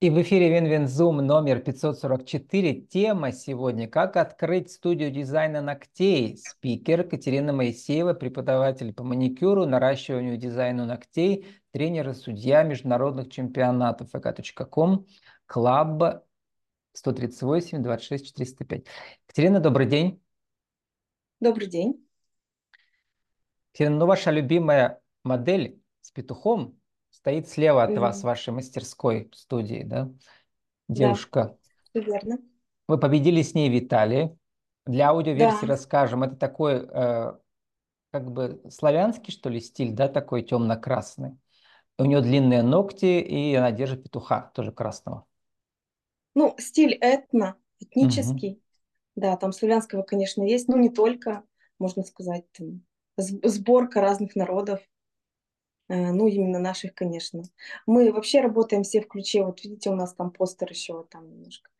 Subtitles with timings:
[0.00, 2.86] И в эфире WinWinZoom номер 544.
[2.86, 6.38] Тема сегодня «Как открыть студию дизайна ногтей».
[6.38, 15.04] Спикер Катерина Моисеева, преподаватель по маникюру, наращиванию дизайну ногтей, тренер и судья международных чемпионатов vk.com,
[15.44, 16.24] club
[16.94, 18.86] 138 26 405.
[19.26, 20.22] Катерина, добрый день.
[21.40, 22.02] Добрый день.
[23.72, 26.79] Катерина, ну ваша любимая модель с петухом
[27.20, 30.10] стоит слева от вас, вашей мастерской студии, да?
[30.88, 31.56] Девушка.
[31.94, 32.38] Да, верно.
[32.88, 34.36] Вы победили с ней в Италии.
[34.86, 35.72] Для аудиоверсии Да.
[35.74, 36.22] расскажем.
[36.22, 37.32] Это такой, э,
[38.10, 41.36] как бы славянский, что ли, стиль, да, такой темно-красный.
[41.98, 45.26] У нее длинные ногти, и она держит петуха, тоже красного.
[46.34, 48.62] Ну, стиль этно, этнический.
[49.16, 51.42] Да, там славянского, конечно, есть, но не только,
[51.78, 52.82] можно сказать, там,
[53.16, 54.80] сборка разных народов.
[55.90, 57.42] Э, Ну, именно наших, конечно.
[57.86, 59.44] Мы вообще работаем все в ключе.
[59.44, 61.70] Вот видите, у нас там постер еще там немножко.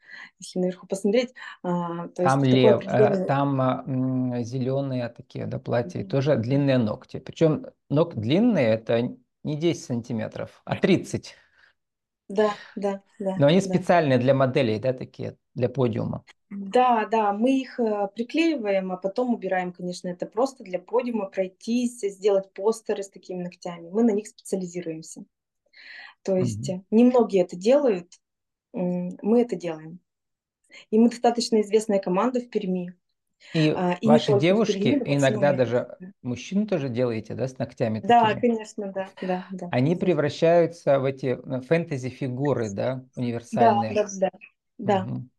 [0.41, 5.59] Если наверху посмотреть, а, то есть Там, такой лев, э, определенный- там зеленые такие, да,
[5.59, 6.11] платья, Мгм.
[6.11, 7.19] тоже длинные ногти.
[7.19, 11.37] Причем ног длинные, это не 10 сантиметров, а 30.
[12.29, 13.37] Да, да, да.
[13.37, 13.75] Но они да.
[13.75, 16.25] специальные для моделей, да, такие, для подиума.
[16.51, 22.01] Да, да, мы их э, приклеиваем, а потом убираем, конечно, это просто для подиума пройтись,
[22.01, 23.89] сделать постеры с такими ногтями.
[23.89, 25.25] Мы на них специализируемся.
[26.23, 28.21] То есть э, немногие это делают,
[28.73, 30.01] мы это делаем.
[30.91, 32.95] И мы достаточно известная команда в Перми.
[33.53, 38.09] И а, и ваши девушки, Перми, иногда даже мужчин тоже делаете, да, с ногтями Да,
[38.19, 38.41] такими?
[38.41, 39.71] конечно, да, да, да.
[39.71, 43.05] Они превращаются в эти э, фэнтези-фигуры, да,
[43.53, 43.95] Да, универсальные.
[43.95, 44.31] да, да,
[44.79, 45.09] да.
[45.09, 45.31] Мгм.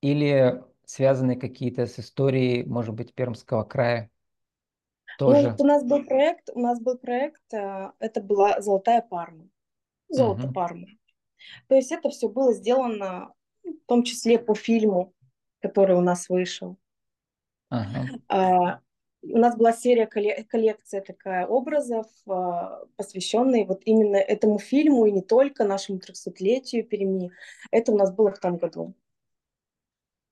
[0.00, 4.10] Или связаны какие-то с историей, может быть, Пермского края
[5.20, 5.50] Ну, тоже.
[5.50, 9.48] вот у нас был проект, у нас был проект, а, это была «Золотая парма».
[10.08, 10.54] Золото Мгм.
[10.54, 10.98] пармы.
[11.68, 13.32] То есть это все было сделано
[13.64, 15.12] ну, в том числе по фильму,
[15.60, 16.78] который у нас вышел.
[17.70, 18.06] Ага.
[18.28, 18.80] А,
[19.20, 25.12] У нас была серия, колле- коллекция такая образов, а, посвященная вот именно этому фильму и
[25.12, 27.32] не только нашему 300-летию Перми.
[27.70, 28.94] Это у нас было в том году.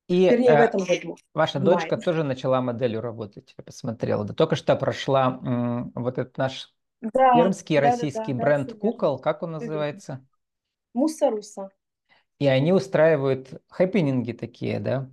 [0.09, 1.17] И Вернее, в э, этом году.
[1.35, 4.25] ваша в дочка тоже начала моделью работать, я посмотрела.
[4.25, 8.49] Да только что прошла м, вот этот наш Да, пермский да, да, российский да, да,
[8.49, 8.83] бренд верно.
[8.83, 10.27] кукол, как он называется?
[10.99, 11.71] Муса-руса.
[12.39, 15.11] И они устраивают хэппининги такие, да?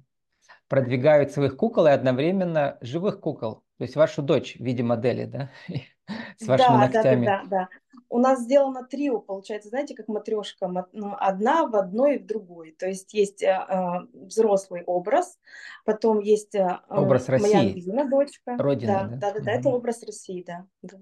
[0.69, 3.63] Продвигают своих кукол и одновременно живых кукол.
[3.77, 5.51] То есть вашу дочь в виде модели, да?
[6.37, 7.27] С вашими Да, да, да, ногтями.
[7.27, 7.67] да, да.
[8.13, 10.67] У нас сделано трио, получается, знаете, как матрешка,
[11.19, 12.75] одна в одной и в другой.
[12.77, 15.39] То есть есть э, э, взрослый образ,
[15.83, 18.55] потом есть э, Образ м, моя России, Ангелина, дочка.
[18.59, 19.15] Родины, Да, да?
[19.15, 20.67] да, да, да, это образ России, да.
[20.83, 20.99] да.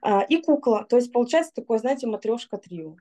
[0.00, 0.86] А, и кукла.
[0.88, 2.94] То есть получается такое, знаете, матрешка трио.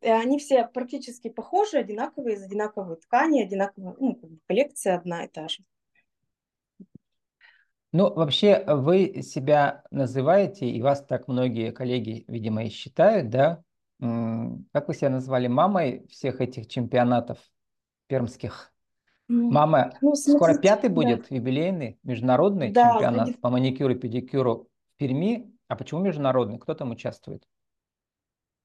[0.00, 5.48] И они все практически похожи, одинаковые, из одинаковой ткани, одинаковая, ну, коллекция одна и та
[5.48, 5.62] же.
[7.96, 13.62] Ну, вообще, вы себя называете, и вас так многие коллеги, видимо, и считают, да?
[13.98, 15.46] Как вы себя назвали?
[15.46, 17.38] Мамой всех этих чемпионатов
[18.06, 18.70] пермских?
[19.30, 20.94] М, Мама, Ну, скоро смотрите, пятый да.
[20.94, 23.40] будет юбилейный международный Да, чемпионат будет.
[23.40, 25.50] по маникюру и педикюру в Перми.
[25.68, 26.58] А почему международный?
[26.58, 27.44] Кто там участвует?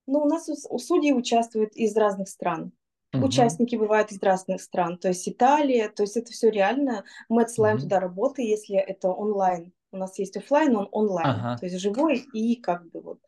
[0.07, 2.73] Ну, у нас у, у судей участвуют из разных стран.
[3.13, 3.25] Мгм.
[3.25, 7.03] Участники бывают из разных стран, то есть Италия, то есть это все реально.
[7.29, 7.83] Мы отсылаем Мгм.
[7.83, 9.73] туда работы, если это онлайн.
[9.91, 11.57] У нас есть оффлайн, он онлайн, Ага.
[11.59, 13.19] то есть живой и как бы вот.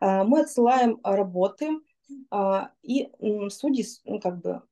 [0.00, 1.68] А, Мы отсылаем а, работы,
[2.30, 3.10] а, и
[3.50, 4.62] судьи ну, как бы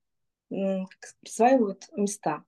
[0.49, 2.45] присваивают места.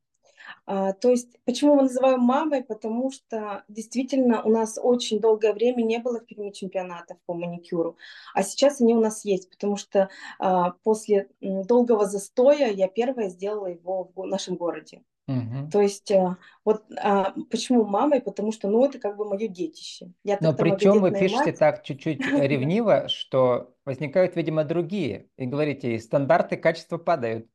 [0.67, 2.63] А, То есть, почему мы называем мамой?
[2.65, 7.97] Потому что действительно у нас очень долгое время не было в Перми чемпионатов по маникюру,
[8.35, 10.09] а сейчас они у нас есть, потому что
[10.39, 15.03] а, после долгого застоя я первая сделала его в нашем городе.
[15.29, 15.71] Мгм.
[15.71, 18.21] То есть, а, вот а, почему мамой?
[18.21, 20.13] Потому что, ну, это как бы мое детище.
[20.25, 21.59] Я Но причем вы пишете мать.
[21.59, 25.29] так чуть-чуть ревниво, что возникают, видимо, другие.
[25.37, 27.47] И говорите, стандарты качества падают.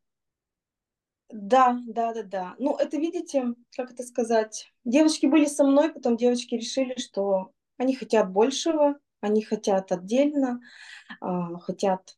[1.29, 2.55] Да, да, да, да.
[2.57, 7.95] Ну, это, видите, как это сказать, девочки были со мной, потом девочки решили, что они
[7.95, 10.61] хотят большего, они хотят отдельно,
[11.19, 12.17] а, хотят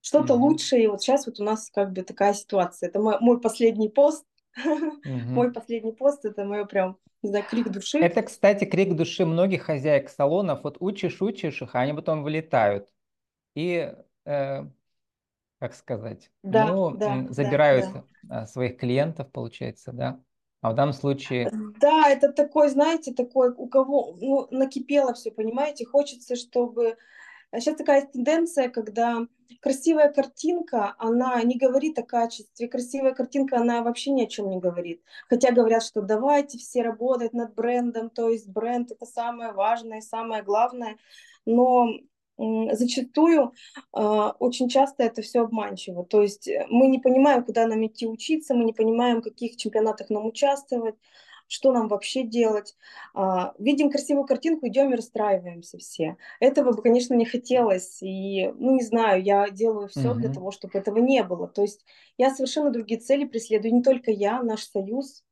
[0.00, 0.42] что-то Мгм.
[0.42, 0.84] лучшее.
[0.84, 2.88] И вот сейчас вот у нас как бы такая ситуация.
[2.88, 4.24] Это мой, мой последний пост.
[5.04, 5.34] Мгм.
[5.34, 7.98] Мой последний пост, это мой прям, не знаю, крик души.
[7.98, 10.64] Это, кстати, крик души многих хозяек салонов.
[10.64, 12.88] Вот учишь, учишь их, а они потом вылетают.
[13.54, 13.94] И,
[14.24, 14.64] э,
[15.58, 18.04] как сказать, Да, ну, да, м, да, забирают да.
[18.30, 20.20] а, своих клиентов, получается, да.
[20.60, 21.50] А в данном случае,
[21.80, 26.96] Да, это такой, знаете, такой, у кого, ну, накипело все, понимаете, хочется, чтобы
[27.54, 29.26] сейчас такая тенденция, когда
[29.60, 34.58] красивая картинка, она не говорит о качестве, красивая картинка, она вообще ни о чем не
[34.58, 35.02] говорит.
[35.28, 40.42] Хотя говорят, что давайте все работать над брендом, то есть бренд это самое важное, самое
[40.42, 40.98] главное,
[41.46, 41.88] но
[42.38, 43.52] зачастую
[43.96, 44.00] э,
[44.38, 46.04] очень часто это все обманчиво.
[46.04, 49.56] То есть э, мы не понимаем, куда нам идти учиться, мы не понимаем, в каких
[49.56, 50.94] чемпионатах нам участвовать,
[51.48, 52.76] что нам вообще делать.
[53.14, 56.16] А, видим красивую картинку, идем и расстраиваемся все.
[56.40, 58.02] Этого бы, конечно, не хотелось.
[58.02, 60.20] И, ну, не знаю, я делаю все угу.
[60.20, 61.48] для того, чтобы этого не было.
[61.48, 61.84] То есть
[62.18, 63.74] я совершенно другие цели преследую.
[63.74, 65.24] Не только я, наш союз.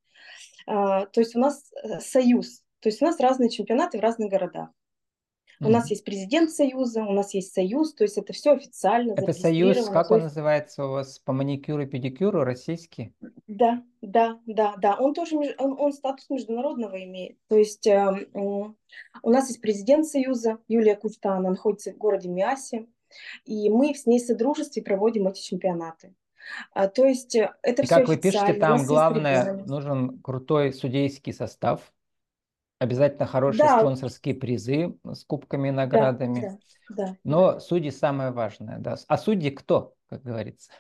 [0.67, 2.63] А, то есть у нас э, союз.
[2.81, 4.71] То есть у нас разные чемпионаты в разных городах.
[5.61, 9.33] У нас есть президент Союза, у нас есть Союз, то есть это все официально Это
[9.33, 13.15] Союз, как он называется у вас, по маникюру и педикюру, российский?
[13.47, 14.97] Да, да, да, да.
[14.97, 17.39] Он тоже, он, он статус международного имеет.
[17.49, 18.75] То есть э, у
[19.31, 22.87] нас есть президент Союза, Юлия Куфта, она находится в городе Миасе,
[23.45, 26.15] и мы с ней в содружестве проводим эти чемпионаты.
[26.73, 31.33] А, то есть э, это и все как вы пишете, там главное, нужен крутой судейский
[31.33, 31.93] состав,
[32.79, 33.79] Обязательно хорошие да.
[33.79, 36.41] спонсорские призы с кубками и наградами.
[36.41, 36.59] Да,
[36.89, 38.79] да, да, Но судьи самое важное.
[38.79, 38.97] Да.
[39.09, 40.71] А судьи кто, как говорится?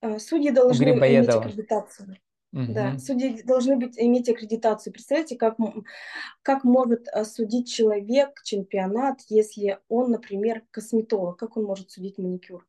[0.00, 2.16] А, судьи должны иметь аккредитацию.
[2.52, 2.72] Угу.
[2.72, 4.92] Да, судьи должны быть, иметь аккредитацию.
[4.92, 5.56] Представляете, как,
[6.42, 12.66] как может а, судить человек чемпионат, если он, например, косметолог, как он может судить маникюр?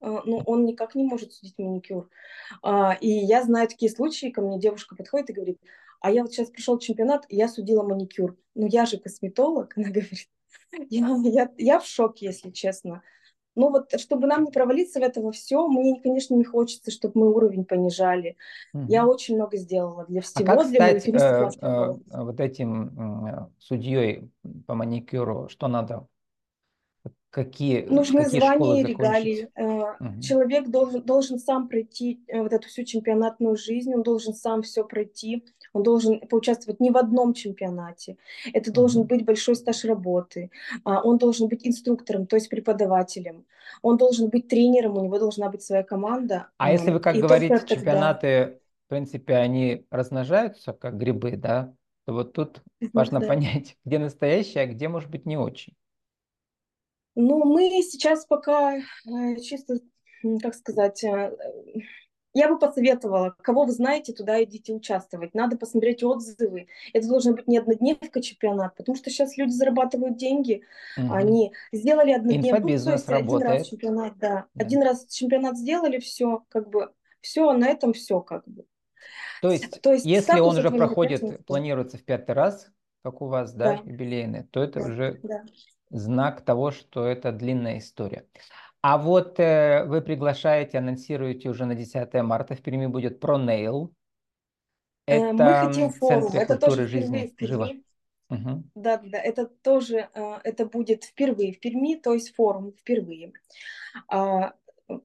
[0.00, 2.10] А, ну, он никак не может судить маникюр.
[3.00, 5.60] И я знаю такие случаи, ко мне девушка подходит и говорит,
[6.00, 8.36] а я вот сейчас пришел чемпионат, и я судила маникюр.
[8.54, 10.28] Ну, я же косметолог, она говорит.
[10.90, 13.02] Я, я, я в шоке, если честно.
[13.54, 17.34] Но вот, чтобы нам не провалиться в этого все, мне, конечно, не хочется, чтобы мы
[17.34, 18.36] уровень понижали.
[18.72, 18.84] Угу.
[18.88, 20.52] Я очень много сделала для всего.
[20.52, 24.30] А как для стать э, э, вот этим э, судьей
[24.66, 25.48] по маникюру?
[25.48, 26.06] Что надо
[27.30, 29.50] Какие, Нужны какие звания и регалии.
[29.54, 30.22] Угу.
[30.22, 34.82] Человек должен, должен сам пройти э, вот эту всю чемпионатную жизнь, он должен сам все
[34.82, 38.16] пройти, он должен поучаствовать не в одном чемпионате.
[38.52, 40.50] Это должен быть большой стаж работы,
[40.84, 43.44] а, он должен быть инструктором, то есть преподавателем,
[43.82, 46.48] он должен быть тренером, у него должна быть своя команда.
[46.56, 48.58] А если вы, как говорите, чемпионаты, тогда...
[48.86, 51.74] в принципе, они размножаются, как грибы, да,
[52.06, 52.62] то вот тут
[52.92, 53.26] важно да.
[53.26, 55.74] понять, где настоящее, а где, может быть, не очень.
[57.14, 58.82] Ну, мы сейчас пока э,
[59.42, 59.80] чисто,
[60.40, 61.36] как сказать, э,
[62.38, 65.34] я бы посоветовала, кого вы знаете, туда идите участвовать.
[65.34, 66.68] Надо посмотреть отзывы.
[66.92, 70.62] Это должен быть не однодневка чемпионат, потому что сейчас люди зарабатывают деньги.
[70.96, 71.12] Угу.
[71.12, 73.42] Они сделали однодневку, то есть работает.
[73.42, 74.46] один раз чемпионат, да.
[74.54, 74.64] да.
[74.64, 78.64] Один раз чемпионат сделали, все, как бы, все, на этом все, как бы.
[79.42, 82.70] То есть, то есть если он уже проходит, планируется в пятый раз,
[83.02, 83.82] как у вас, да, да.
[83.90, 84.86] юбилейный, то это да.
[84.86, 85.42] уже да
[85.90, 88.26] знак того, что это длинная история.
[88.80, 93.90] А вот э, вы приглашаете, анонсируете уже на 10 марта в Перми будет ProNail.
[95.06, 96.32] Э, это Мы хотим форум.
[96.32, 97.26] Это тоже жизни.
[97.26, 97.82] в Перми.
[98.30, 98.62] Угу.
[98.74, 103.32] Да, да, это тоже, э, это будет впервые в Перми, то есть форум впервые.
[104.06, 104.52] А,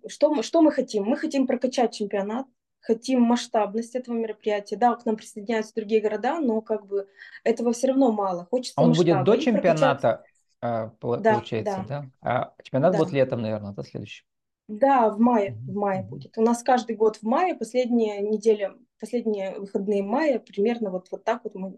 [0.07, 1.05] что, мы, что мы хотим?
[1.05, 2.45] Мы хотим прокачать чемпионат,
[2.79, 4.75] хотим масштабность этого мероприятия.
[4.75, 7.07] Да, к нам присоединяются другие города, но как бы
[7.43, 8.45] этого все равно мало.
[8.45, 9.99] Хочется а он будет до чемпионата?
[9.99, 10.32] Прокачать
[10.65, 12.01] а, получается, да?
[12.01, 12.11] да?
[12.21, 12.97] А чемпионат да.
[12.99, 14.23] будет летом, наверное, да, следующий?
[14.69, 16.37] Да, в мае, в мае будет.
[16.37, 21.43] У нас каждый год в мае, последняя неделя, последние выходные мая, примерно вот, вот так
[21.43, 21.75] вот мы,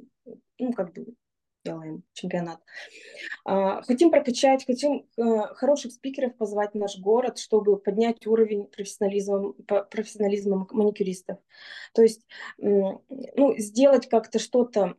[0.60, 1.16] ну, как бы
[1.64, 2.62] делаем чемпионат.
[3.44, 9.54] А, хотим прокачать, хотим а, хороших спикеров позвать в наш город, чтобы поднять уровень профессионализма,
[9.90, 11.40] профессионализма маникюристов.
[11.96, 12.22] То есть,
[12.60, 13.02] ну,
[13.58, 14.94] сделать как-то что-то,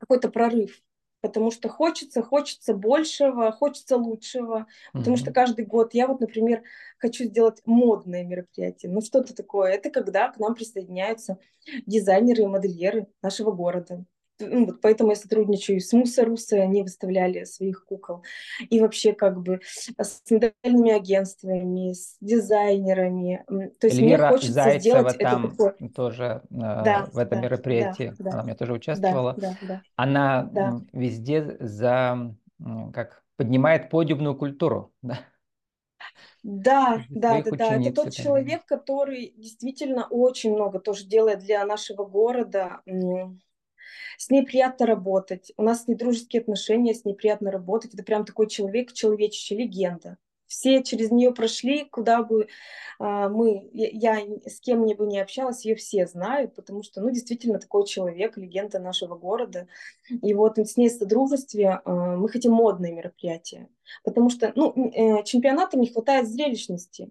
[0.00, 0.82] какой-то прорыв
[1.20, 4.98] потому что хочется, хочется большего, хочется лучшего, mm-hmm.
[4.98, 6.62] потому что каждый год я вот, например,
[6.98, 8.92] хочу сделать модное мероприятие.
[8.92, 9.72] Ну что-то такое.
[9.72, 11.38] Это когда к нам присоединяются
[11.86, 14.04] дизайнеры и модельеры нашего города
[14.38, 18.22] ну, вот поэтому я сотрудничаю с Мусорусой, они выставляли своих кукол.
[18.70, 19.60] И вообще как бы
[19.98, 23.44] с модельными агентствами, с дизайнерами.
[23.80, 25.88] То есть Эльвира мне хочется Зайцева сделать там это такое...
[25.94, 28.14] тоже э, да, в этом да, мероприятии.
[28.18, 29.34] Да, Она да, мне тоже участвовала.
[29.34, 29.82] Да, да, да.
[29.96, 30.80] Она да.
[30.92, 32.34] везде за
[32.92, 34.92] как поднимает подиумную культуру.
[35.02, 35.18] Да?
[37.08, 37.80] Да, да, да, да.
[37.80, 42.82] Это тот человек, который действительно очень много тоже делает для нашего города.
[44.18, 45.52] С ней приятно работать.
[45.56, 47.94] У нас с ней дружеские отношения, с ней приятно работать.
[47.94, 50.18] Это прям такой человек, человечище, легенда.
[50.46, 52.48] все через нее прошли, куда бы
[52.98, 57.00] а, мы, я, я с кем ни бы не общалась, ее все знают, потому что,
[57.00, 59.68] ну, действительно, такой человек, легенда нашего города.
[60.22, 63.68] И вот с ней в содружестве а, мы хотим модные мероприятия,
[64.04, 67.10] потому что, ну, э, чемпионатам не хватает зрелищности.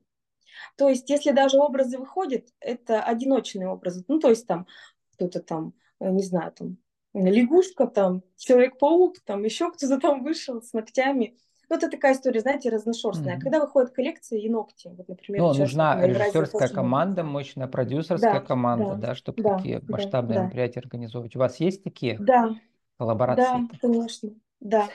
[0.77, 4.03] То есть, если даже образы выходят, это одиночные образы.
[4.07, 4.67] Ну, то есть там
[5.13, 6.77] кто-то там, не знаю, там
[7.13, 11.37] лягушка, там Человек-паук, там еще кто-то там вышел с ногтями.
[11.69, 13.37] Ну, это такая история, знаете, разношерстная.
[13.37, 13.41] Mm-hmm.
[13.41, 18.95] Когда выходят коллекции и ногти, вот, например, ну, нужна режиссерская команда, мощная продюсерская да, команда,
[18.95, 20.43] да, да чтобы да, такие да, масштабные да.
[20.43, 21.35] мероприятия организовывать.
[21.35, 22.55] У вас есть такие да.
[22.97, 23.41] коллаборации?
[23.41, 24.29] Да, конечно.
[24.59, 24.89] Да,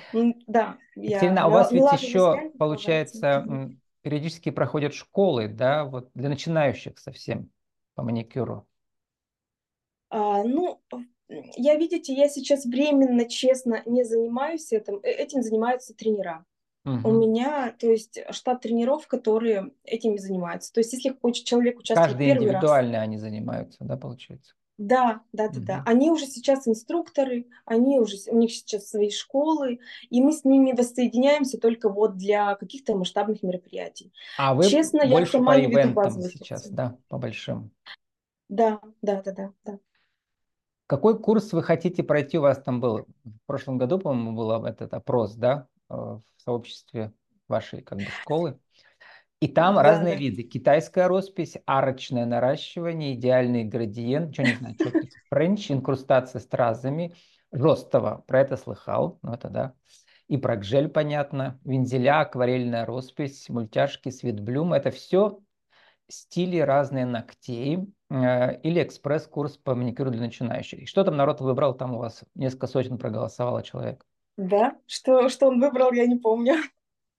[0.47, 0.77] да.
[0.95, 3.45] Екатерина, а у вас ведь еще, получается,
[4.03, 7.51] периодически проходят школы, да, вот для начинающих совсем
[7.95, 8.67] по маникюру.
[10.11, 10.81] А, ну,
[11.57, 14.97] я, видите, я сейчас временно, честно, не занимаюсь этим.
[15.03, 16.45] Э, этим занимаются тренера.
[16.85, 17.09] Угу.
[17.09, 20.73] У меня, то есть, штат тренеров, которые этим занимаются.
[20.73, 24.55] То есть, если хочет человек участвовать Каждый первый индивидуально раз, они занимаются, да, получается?
[24.79, 25.67] Да, да, да, угу.
[25.67, 25.83] да.
[25.87, 30.73] Они уже сейчас инструкторы, они уже, у них сейчас свои школы, и мы с ними
[30.73, 34.11] воссоединяемся только вот для каких-то масштабных мероприятий.
[34.39, 37.71] А вы Честно, больше я по ивентам сейчас, да, по большим?
[38.49, 39.79] Да, да, да, да, да.
[40.91, 42.37] Какой курс вы хотите пройти?
[42.37, 47.13] У вас там был в прошлом году, по-моему, был этот опрос, да, э, в сообществе
[47.47, 48.59] вашей как бы школы.
[49.39, 50.19] И там да, разные да.
[50.19, 50.43] виды.
[50.43, 57.15] Китайская роспись, арочное наращивание, идеальный градиент, что не знаю, что это, френч, инкрустация стразами,
[57.53, 59.75] жостово, про это слыхал, ну это да.
[60.27, 65.39] И про гжель, понятно, вензеля, акварельная роспись, мультяшки, светблюм, это все
[66.09, 70.81] стили разные ногтей, или экспресс-курс по маникюру для начинающих.
[70.81, 71.75] И что там народ выбрал?
[71.75, 74.05] Там у вас несколько сотен проголосовало человек.
[74.37, 74.77] Да?
[74.87, 76.57] Что, что он выбрал, я не помню.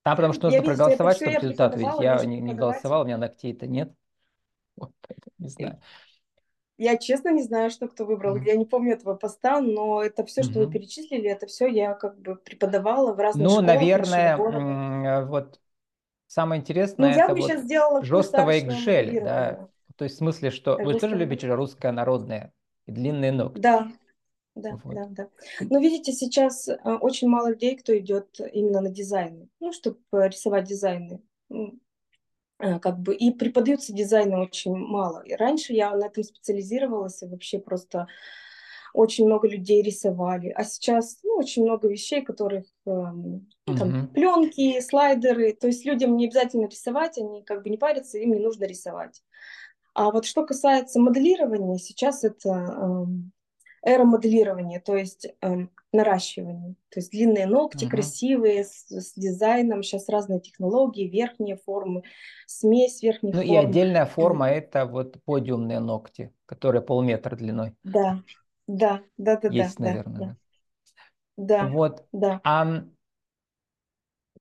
[0.04, 2.00] Там потому что нужно я проголосовать, чтобы результат видеть.
[2.00, 3.94] Я не, не голосовал, у меня ногтей-то нет.
[4.78, 4.92] Вот,
[5.38, 5.82] не знаю.
[6.78, 8.38] Я честно не знаю, что кто выбрал.
[8.38, 8.46] Mm-hmm.
[8.48, 10.66] Я не помню этого поста, но это все, что mm-hmm.
[10.66, 13.68] вы перечислили, это все я как бы преподавала в разных ну, школах.
[13.68, 15.60] Ну, наверное, вот
[16.26, 19.70] самое интересное, ну, это вот жестовая гжель, да,
[20.02, 22.52] то есть в смысле, что вы тоже любите русское народное
[22.88, 23.60] и длинные ногти?
[23.62, 23.92] Да,
[24.56, 24.96] да, вот.
[24.96, 25.30] да, да.
[25.60, 30.64] Но видите, сейчас э, очень мало людей, кто идет именно на дизайны, ну, чтобы рисовать
[30.64, 31.22] дизайны.
[31.52, 35.22] Э, как бы и преподаются дизайны очень мало.
[35.22, 38.08] И раньше я на этом специализировалась, и вообще просто
[38.96, 40.50] очень много людей рисовали.
[40.50, 44.08] А сейчас ну, очень много вещей, которых э, там, угу.
[44.16, 45.54] пленки, слайдеры.
[45.54, 49.22] То есть людям не обязательно рисовать, они как бы не парятся, им не нужно рисовать.
[49.94, 53.06] А вот что касается моделирования, сейчас это э,
[53.84, 56.76] эра моделирования, то есть э, наращивание.
[56.90, 57.90] То есть длинные ногти, uh-huh.
[57.90, 59.84] красивые, с, с дизайном.
[59.84, 62.04] Сейчас разные технологии, верхние формы,
[62.46, 63.48] смесь верхних ну, форм.
[63.48, 64.54] Ну и отдельная форма mm.
[64.54, 67.76] это вот подиумные ногти, которые полметра длиной.
[67.84, 68.22] Да,
[68.68, 69.50] да, да, да.
[69.50, 70.38] Есть, да, наверное.
[71.36, 71.64] Да.
[71.64, 71.68] да.
[71.68, 72.06] Вот.
[72.14, 72.40] Да.
[72.44, 72.86] А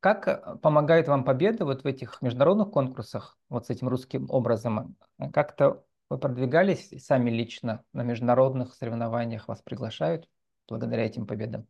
[0.01, 4.97] как э, помогает вам победа вот в этих международных конкурсах, вот с этим русским образом?
[5.33, 10.29] Как-то вы продвигались сами лично на международных соревнованиях, вас приглашают
[10.69, 11.67] благодаря этим победам?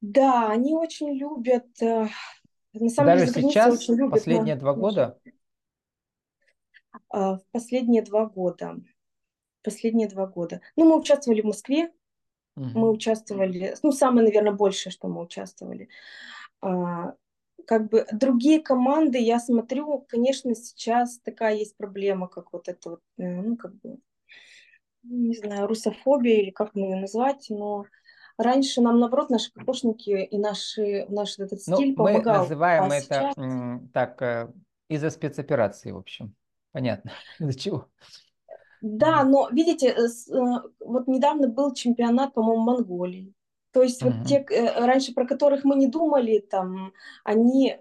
[0.00, 1.66] Да, они очень любят.
[1.80, 2.08] Э,
[2.72, 4.60] на самом Даже деле, сейчас, очень любят последние на...
[4.60, 5.18] два года?
[7.10, 8.76] А, в последние два года.
[9.62, 10.60] Последние два года.
[10.76, 11.92] Ну, мы участвовали в Москве,
[12.56, 12.66] угу.
[12.78, 15.88] мы участвовали, ну, самое, наверное, большее, что мы участвовали.
[16.60, 17.14] А,
[17.66, 23.00] как бы другие команды, я смотрю, конечно, сейчас такая есть проблема, как вот это вот,
[23.18, 23.98] э, ну, как бы,
[25.02, 27.84] не знаю, русофобия или как ее назвать, но
[28.38, 32.34] раньше нам, наоборот, наши кокошники и наши, наш этот ну, стиль ну, помогал.
[32.34, 33.90] Мы называем а это сейчас...
[33.92, 34.52] так, э,
[34.88, 36.34] из-за спецоперации, в общем.
[36.72, 37.88] Понятно, из-за чего.
[38.82, 40.06] Да, но видите, э,
[40.80, 43.32] вот недавно был чемпионат, по-моему, Монголии.
[43.76, 44.10] То есть угу.
[44.10, 47.76] вот те, э, раньше про которых мы не думали, там, они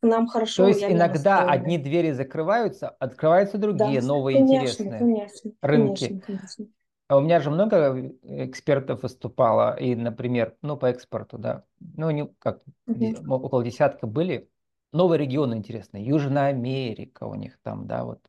[0.00, 0.62] нам хорошо.
[0.62, 6.06] То есть иногда одни двери закрываются, открываются другие, да, новые конечно, интересные конечно, рынки.
[6.06, 6.66] Конечно, конечно.
[7.08, 12.28] А у меня же много экспертов выступало, и, например, ну, по экспорту, да, ну, не,
[12.38, 13.34] как, угу.
[13.34, 14.48] около десятка были.
[14.92, 18.20] Новые регионы интересные, Южная Америка у них там, да, вот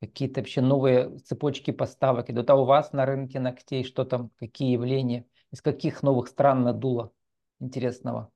[0.00, 2.48] какие-то вообще новые цепочки поставок идут.
[2.48, 5.26] А у вас на рынке ногтей что там, какие явления?
[5.54, 7.12] Из каких новых стран надуло
[7.60, 8.28] интересного?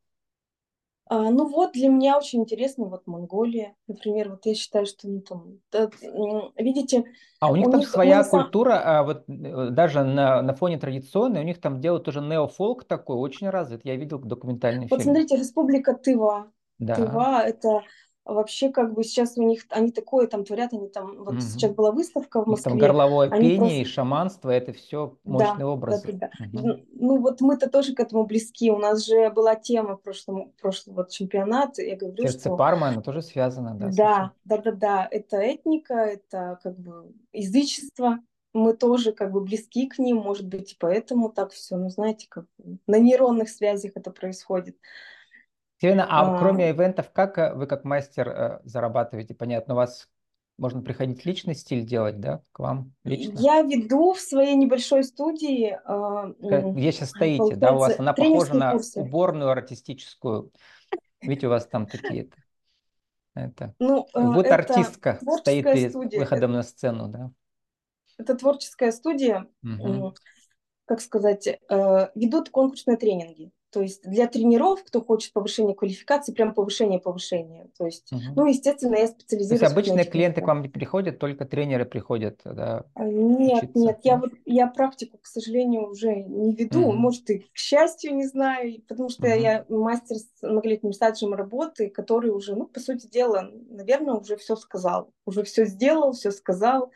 [1.06, 5.20] А, ну вот, для меня очень интересно вот Монголия, например, вот я считаю, что ну,
[5.22, 5.90] там, да,
[6.56, 7.02] видите...
[7.40, 8.82] А у них у там них, своя культура, сам...
[8.84, 13.16] а вот э, даже на, на фоне традиционной, у них там делают тоже неофолк такой,
[13.16, 15.14] очень развит, я видел документальный вот фильм.
[15.14, 16.52] Вот смотрите, Республика Тыва.
[16.78, 16.94] Да.
[16.94, 17.82] Тыва– это
[18.28, 21.42] вообще как бы сейчас у них, они такое там творят, они там, вот Мгм.
[21.42, 25.18] сейчас была выставка в них там Москве, горловое они пение и просто, шаманство, это все
[25.24, 26.04] да, мощные да, образы.
[26.04, 26.30] да, да.
[26.38, 26.60] Мгм.
[26.62, 30.52] Н- Ну вот мы-то тоже к этому близки, у нас же была тема в прошлом,
[30.60, 34.72] прошлый вот чемпионат, я говорю, Сердце что Пармы, оно тоже связано, да, да, да, да,
[34.72, 38.18] да, это этника, это как бы язычество,
[38.52, 42.26] мы тоже как бы близки к ним, может быть, и поэтому так все, ну знаете,
[42.28, 42.46] как
[42.86, 44.76] на нейронных связях это происходит.
[45.80, 49.34] Елена, а А, кроме ивентов, как э, вы как мастер э, зарабатываете?
[49.34, 50.08] Понятно, у вас
[50.58, 53.40] можно приходить личный стиль делать, да, к вам лично?
[53.40, 58.54] Я веду в своей небольшой студии, м, Где сейчас стоите, да, у вас она похожа
[58.54, 59.00] на курсы.
[59.02, 60.50] уборную артистическую.
[61.22, 62.28] Видите, у вас там такие
[63.34, 63.74] это.
[63.78, 66.18] Ну, э, Вот это артистка стоит перед студия.
[66.18, 67.30] выходом на сцену, да.
[68.18, 69.46] Это творческая студия,
[69.78, 70.12] м,
[70.86, 71.58] как сказать, э,
[72.14, 73.52] ведут конкурсные тренинги.
[73.70, 77.68] То есть для тренеров, кто хочет повышения квалификации, прям повышение, повышение.
[77.76, 78.34] То есть, Мгм.
[78.36, 81.44] ну, естественно, я То есть специализируюсь вот на обычные клиенты к вам не приходят, только
[81.44, 83.78] тренеры приходят, да, А, Нет, учиться.
[83.78, 86.88] нет, я вот я практику, к сожалению, уже не веду.
[86.88, 86.96] Мгм.
[86.98, 89.40] Может, и к счастью, не знаю, потому что Мгм.
[89.40, 94.56] я мастер с многолетним стажем работы, который уже, ну, по сути дела, наверное, уже все
[94.56, 96.90] сказал, уже все сделал, все сказал.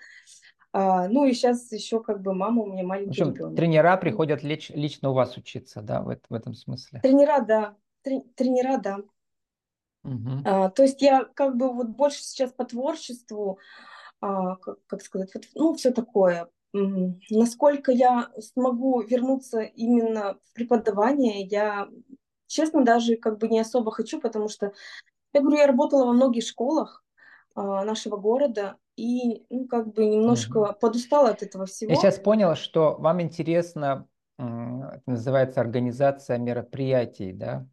[0.73, 3.57] А, ну и сейчас еще как бы мама у меня В маленький общем, ребенок.
[3.57, 7.01] тренера приходят лич- лично у вас учиться, да, в, в этом смысле.
[7.03, 8.99] Тренера, да, Трен- тренера, да.
[10.03, 10.43] Мгм.
[10.45, 13.59] А, то есть я как бы вот больше сейчас по творчеству,
[14.21, 16.49] а, как, как сказать, вот, ну, все такое.
[16.73, 21.89] Насколько я смогу вернуться именно в преподавание, я,
[22.47, 24.73] честно, даже как бы не особо хочу, потому что,
[25.35, 27.05] я говорю, я работала во многих школах
[27.55, 31.95] а, нашего города и, ну, как бы немножко подустала от этого Я всего.
[31.95, 34.07] сейчас понял, что вам интересно,
[34.39, 37.67] это называется организация мероприятий, да,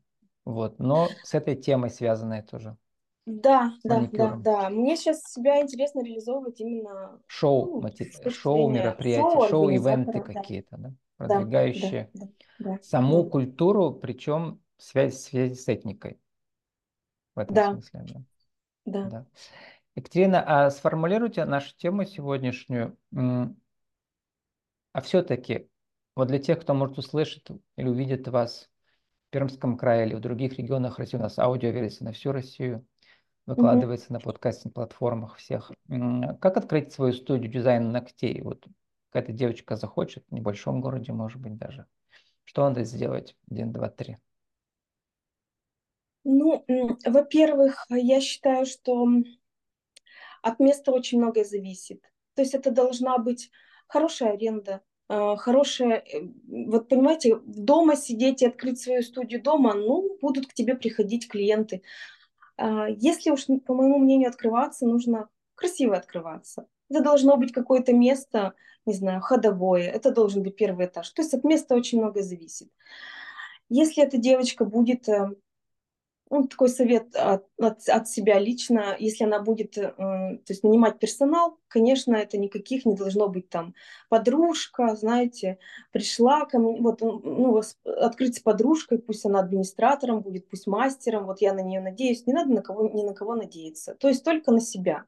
[0.45, 2.77] вот, но с этой темой связанная тоже,
[3.25, 4.69] Да, да, да, да.
[4.69, 10.77] Мне сейчас себя интересно реализовывать именно Шоу, ну, шоу зрения мероприятий, шоу, организатора, да, какие-то,
[10.77, 12.27] да, да, да, продвигающие да,
[12.59, 16.19] да, саму да, культуру, причем связь, связь с этникой
[17.35, 18.23] в этом да, смысле, да.
[18.85, 19.09] да.
[19.09, 19.25] да.
[19.95, 22.97] Екатерина, а сформулируйте нашу тему сегодняшнюю.
[23.11, 25.69] А все-таки,
[26.15, 28.69] вот для тех, кто может услышать или увидит вас
[29.27, 32.85] в Пермском крае или в других регионах России, у нас аудиоверсия на всю Россию
[33.45, 35.71] выкладывается на подкастинг-платформах всех.
[35.87, 38.41] Как открыть свою студию дизайна ногтей?
[38.41, 38.65] Вот
[39.11, 41.85] какая-то девочка захочет в небольшом городе, может быть, даже.
[42.43, 43.35] Что надо сделать?
[43.49, 44.17] Один, два, три.
[46.23, 46.65] Ну,
[47.05, 49.07] во-первых, я считаю, что
[50.41, 52.01] от места очень многое зависит.
[52.35, 53.51] То есть это должна быть
[53.87, 60.17] хорошая аренда, э, хорошая, э, вот понимаете, дома сидеть и открыть свою студию дома, ну,
[60.21, 61.81] будут к тебе приходить клиенты.
[62.57, 66.67] А, Если уж, по моему мнению, открываться, нужно красиво открываться.
[66.89, 68.53] Это должно быть какое-то место,
[68.85, 71.09] не знаю, ходовое, это должен быть первый этаж.
[71.11, 72.69] То есть от места очень многое зависит.
[73.69, 75.29] Если эта девочка будет, э,
[76.29, 80.99] ну, такой совет от, от, от себя лично, если она будет, э, то есть нанимать
[80.99, 83.73] персонал, конечно, это никаких не должно быть там
[84.09, 85.57] подружка, знаете,
[85.91, 91.41] пришла ко мне, вот, ну, открыть с подружкой, пусть она администратором будет, пусть мастером, вот
[91.41, 94.51] я на нее надеюсь, не надо на кого, ни на кого надеяться, то есть только
[94.51, 95.05] на себя.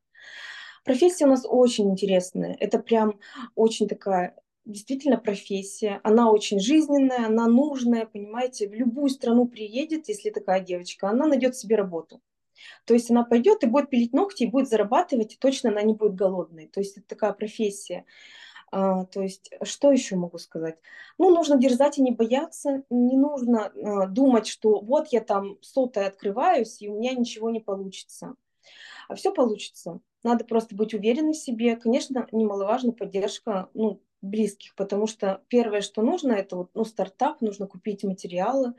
[0.83, 3.19] Профессия у нас очень интересная, это прям
[3.53, 4.35] очень такая
[4.71, 11.09] действительно профессия, она очень жизненная, она нужная, понимаете, в любую страну приедет, если такая девочка,
[11.09, 12.21] она найдет себе работу.
[12.85, 15.93] То есть она пойдет и будет пилить ногти, и будет зарабатывать, и точно она не
[15.93, 16.67] будет голодной.
[16.67, 18.05] То есть это такая профессия.
[18.71, 20.77] А, то есть что еще могу сказать?
[21.17, 26.07] Ну, нужно дерзать и не бояться, не нужно а, думать, что вот я там сотая
[26.07, 28.35] открываюсь, и у меня ничего не получится.
[29.09, 29.99] А все получится.
[30.23, 31.75] Надо просто быть уверенной в себе.
[31.75, 37.67] Конечно, немаловажна поддержка ну, близких, потому что первое, что нужно, это вот, ну, стартап, нужно
[37.67, 38.73] купить материалы,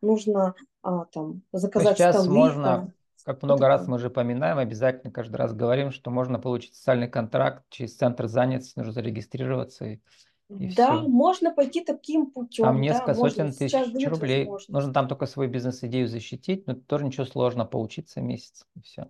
[0.00, 2.92] нужно а, там заказать сейчас столы, можно, там,
[3.24, 7.64] как много раз мы уже поминаем, обязательно каждый раз говорим, что можно получить социальный контракт
[7.70, 10.00] через центр занятости, нужно зарегистрироваться и,
[10.50, 11.08] и Да, все.
[11.08, 13.30] можно пойти таким Там путем, да, несколько можно.
[13.30, 14.40] сотен Сейчас тысяч рублей.
[14.40, 14.68] возможность.
[14.68, 19.08] Нужно там только свою бизнес-идею защитить, но тоже ничего сложного, поучиться месяц и все.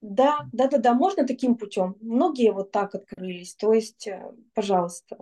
[0.00, 1.96] Да, да, да, да, можно таким путем.
[2.00, 3.54] Многие вот так открылись.
[3.54, 5.18] То есть, э, пожалуйста.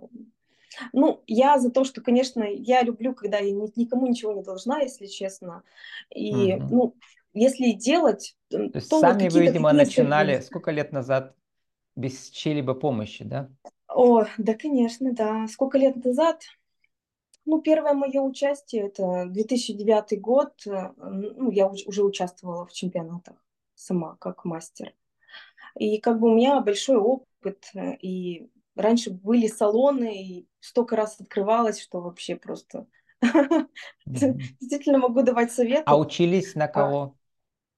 [0.92, 4.80] Ну, я за то, что, конечно, я люблю, когда я ни- никому ничего не должна,
[4.80, 5.62] если честно.
[6.14, 6.68] И, Мгм.
[6.70, 6.94] ну,
[7.34, 11.34] если делать, То есть то вот сами вы, какие-то видимо, начинали сколько лет назад
[11.96, 13.50] без чьей-либо помощи, да?
[13.88, 15.46] О, да, конечно, да.
[15.48, 16.42] Сколько лет назад?
[17.46, 20.52] Ну, первое мое участие, это 2009 год.
[20.66, 23.36] э, Ну, я уже участвовала в чемпионатах.
[23.78, 24.94] Сама, как мастер.
[25.76, 31.20] И как бы у меня большой опыт, э, и раньше были салоны, и столько раз
[31.20, 32.86] открывалось, что вообще просто
[34.06, 35.84] действительно могу давать советы.
[35.86, 36.68] А учились на а.
[36.68, 37.16] кого?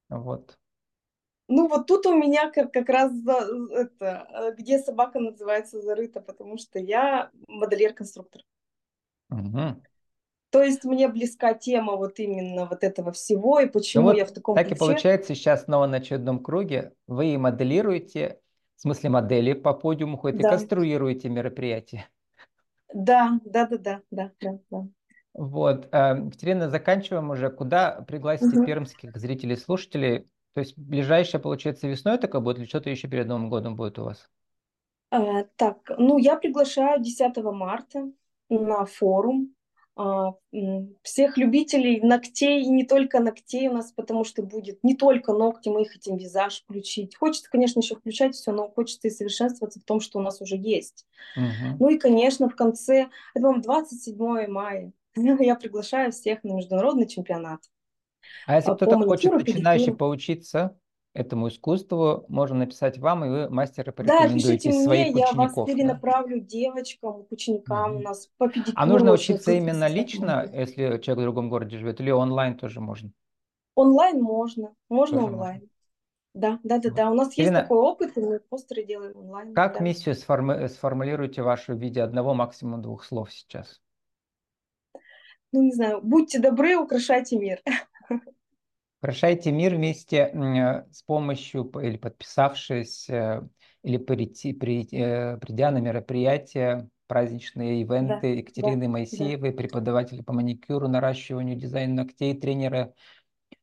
[0.08, 0.56] Вот.
[1.48, 3.12] Ну вот тут у меня как, как раз
[3.72, 8.42] это, э, где собака называется зарыта, потому что я модельер-конструктор.
[9.30, 9.82] Угу.
[10.50, 14.26] То есть мне близка тема вот именно вот этого всего, и почему ну вот я
[14.26, 14.76] в таком Так ключе.
[14.76, 16.92] и получается сейчас снова на очередном круге.
[17.06, 18.40] Вы моделируете,
[18.76, 20.48] в смысле модели по подиуму ходят, да.
[20.48, 22.06] и конструируете мероприятия.
[22.92, 24.86] Да, да, да, да, да, да, да.
[25.34, 27.50] Вот, э, Екатерина, заканчиваем уже.
[27.50, 28.66] Куда пригласите угу.
[28.66, 30.26] пермских зрителей, слушателей?
[30.54, 34.04] То есть ближайшее, получается, весной такое будет или что-то еще перед Новым годом будет у
[34.04, 34.28] вас?
[35.12, 38.10] А, так, ну я приглашаю 10 марта
[38.48, 39.54] на форум
[41.02, 45.68] всех любителей ногтей, и не только ногтей у нас, потому что будет не только ногти,
[45.68, 47.16] мы их хотим визаж включить.
[47.16, 50.56] Хочется, конечно, еще включать все, но хочется и совершенствоваться в том, что у нас уже
[50.56, 51.06] есть.
[51.36, 51.76] Угу.
[51.80, 57.60] Ну и, конечно, в конце, это, по 27 мая, я приглашаю всех на международный чемпионат.
[58.46, 60.78] А если кто-то хочет начинающий поучиться
[61.12, 65.56] этому искусству, можно написать вам, и вы мастера порекомендуете да, пишите своих мне, учеников.
[65.56, 66.46] я вас перенаправлю да?
[66.46, 67.92] девочкам, ученикам.
[67.92, 67.98] Угу.
[67.98, 68.74] У нас по педикюру.
[68.76, 73.10] А нужно учиться именно лично, если человек в другом городе живет, или онлайн тоже можно?
[73.74, 75.54] Онлайн можно, можно тоже онлайн.
[75.54, 75.68] Можно.
[76.32, 77.10] Да, да, да, да.
[77.10, 79.52] У нас Ирина, есть такой опыт, и мы постеры делаем онлайн.
[79.52, 79.84] Как да.
[79.84, 83.80] миссию сформи- сформулируете вашу в виде одного, максимум двух слов сейчас?
[85.52, 87.60] Ну, не знаю, будьте добры, украшайте мир.
[89.02, 90.30] Украшайте мир вместе
[90.92, 93.42] с помощью или подписавшись, э,
[93.82, 99.56] или прийти, при, э, придя на мероприятия, праздничные ивенты да, Екатерины да, Моисеевой, да.
[99.56, 102.92] преподавателя по маникюру, наращиванию дизайна ногтей, тренера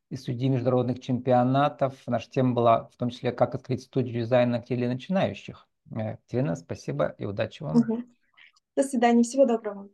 [0.09, 1.93] и судьи международных чемпионатов.
[2.07, 5.67] Наша тема была в том числе, как открыть студию дизайна ногтей для начинающих.
[5.91, 7.77] Э, Екатерина, спасибо и удачи вам.
[7.77, 8.03] Угу.
[8.75, 9.87] До свидания, всего доброго.